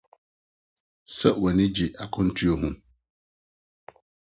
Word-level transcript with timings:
So 1.15 1.29
w'ani 1.41 1.65
gye 1.75 1.87
akwantu 2.03 2.45
ho? 2.59 2.69